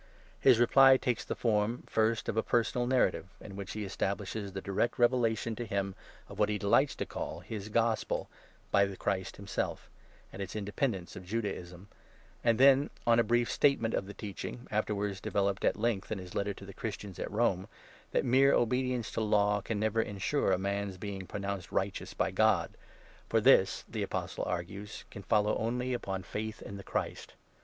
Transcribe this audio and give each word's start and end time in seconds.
His 0.39 0.57
reply 0.57 0.97
takes 0.97 1.23
the 1.23 1.35
form, 1.35 1.83
first, 1.85 2.27
of 2.27 2.35
a 2.35 2.41
personal 2.41 2.87
narrative 2.87 3.27
in 3.39 3.55
which 3.55 3.73
he 3.73 3.83
establishes 3.85 4.51
the 4.51 4.59
direct 4.59 4.95
revela 4.97 5.37
tion 5.37 5.55
to 5.57 5.63
him 5.67 5.93
of 6.27 6.39
what 6.39 6.49
he 6.49 6.57
delights 6.57 6.95
to 6.95 7.05
call' 7.05 7.39
his 7.41 7.69
Gospel' 7.69 8.27
by 8.71 8.85
the 8.85 8.97
Christ 8.97 9.35
himself, 9.35 9.91
and 10.33 10.41
its 10.41 10.55
independence 10.55 11.15
of 11.15 11.23
Judaism; 11.23 11.87
and, 12.43 12.57
then, 12.57 12.89
of 13.05 13.19
a 13.19 13.23
brief 13.23 13.51
statement 13.51 13.93
of 13.93 14.07
the 14.07 14.15
teaching 14.15 14.67
(afterwards 14.71 15.21
developed 15.21 15.63
at 15.63 15.77
length 15.77 16.11
in 16.11 16.17
his 16.17 16.33
Letter 16.33 16.55
to 16.55 16.65
the 16.65 16.73
Christians 16.73 17.19
at 17.19 17.29
Rome) 17.29 17.67
that 18.09 18.25
mere 18.25 18.53
obedience 18.55 19.11
to 19.11 19.21
Law 19.21 19.61
can 19.61 19.79
never 19.79 20.01
ensure 20.01 20.51
a 20.51 20.57
man's 20.57 20.97
being 20.97 21.27
'pronounced 21.27 21.71
righteous' 21.71 22.11
fryTibd; 22.15 22.69
for 23.29 23.39
this, 23.39 23.83
the 23.87 24.01
Apostle 24.01 24.45
argues, 24.45 25.03
can 25.11 25.21
follow 25.21 25.55
only 25.57 25.93
upon 25.93 26.23
faith 26.23 26.59
in 26.59 26.77
the 26.77 26.83
Christ. 26.83 27.33